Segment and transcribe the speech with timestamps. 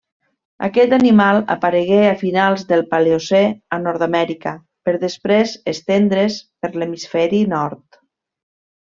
[0.67, 3.41] Aquest animal aparegué a finals del Paleocè
[3.77, 4.55] a Nord-amèrica
[4.89, 8.01] per després estendre's per l'hemisferi nord.